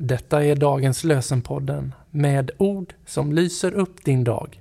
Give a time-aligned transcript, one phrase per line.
[0.00, 4.60] Detta är dagens lösenpodden med ord som lyser upp din dag.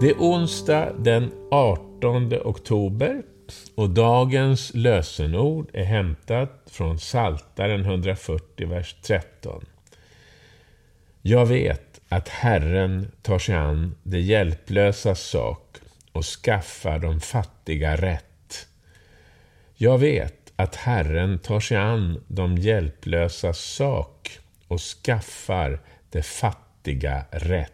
[0.00, 3.22] Det är onsdag den 18 oktober
[3.74, 9.64] och dagens lösenord är hämtat från Saltaren 140, vers 13.
[11.28, 15.76] Jag vet att Herren tar sig an det hjälplösa sak
[16.12, 18.66] och skaffar de fattiga rätt.
[19.74, 24.38] Jag vet att Herren tar sig an de hjälplösa sak
[24.68, 27.72] och skaffar de fattiga rätt.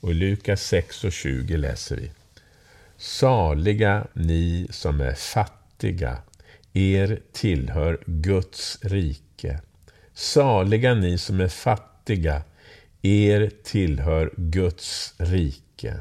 [0.00, 2.10] Och i Lukas 6 och 20 läser vi.
[2.96, 6.18] Saliga ni som är fattiga,
[6.72, 9.60] er tillhör Guds rike.
[10.14, 11.90] Saliga ni som är fattiga,
[13.02, 16.00] er tillhör Guds rike.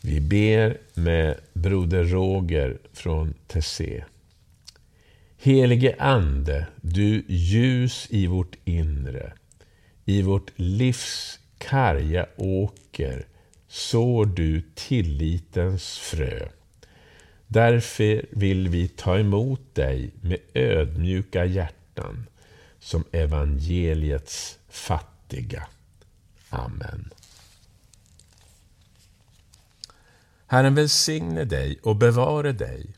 [0.00, 4.04] Vi ber med broder Roger från Tessé.
[5.38, 9.32] Helige Ande, du ljus i vårt inre,
[10.04, 13.26] i vårt livs karga åker
[13.68, 16.48] sår du tillitens frö.
[17.46, 22.26] Därför vill vi ta emot dig med ödmjuka hjärtan
[22.80, 25.66] som evangeliets fattiga.
[26.50, 27.10] Amen.
[30.46, 32.94] Herren välsigne dig och bevare dig.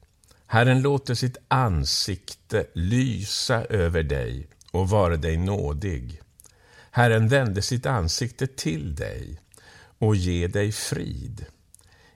[0.47, 6.21] Herren låter sitt ansikte lysa över dig och vara dig nådig.
[6.91, 9.41] Herren vände sitt ansikte till dig
[9.99, 11.47] och ge dig frid.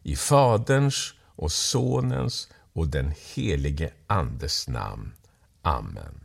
[0.03, 5.13] I Faderns och Sonens och den helige Andes namn.
[5.63, 6.21] Amen.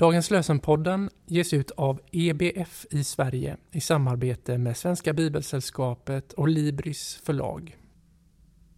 [0.00, 7.20] Dagens lösenpodden ges ut av EBF i Sverige i samarbete med Svenska Bibelsällskapet och Libris
[7.24, 7.76] förlag.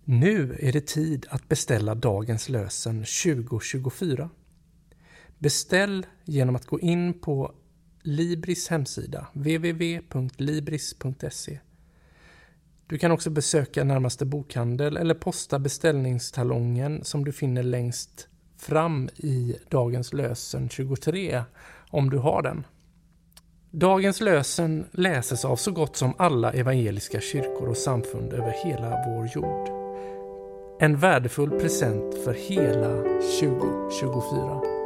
[0.05, 4.31] Nu är det tid att beställa dagens lösen 2024.
[5.39, 7.55] Beställ genom att gå in på
[8.03, 10.39] Libris hemsida www.libris.se.
[12.87, 19.57] Du kan också besöka närmaste bokhandel eller posta beställningstalongen som du finner längst fram i
[19.69, 21.43] dagens lösen 23
[21.91, 22.65] om du har den.
[23.71, 29.29] Dagens lösen läses av så gott som alla evangeliska kyrkor och samfund över hela vår
[29.35, 29.69] jord.
[30.81, 32.97] En värdefull present för hela
[33.41, 34.82] 2024.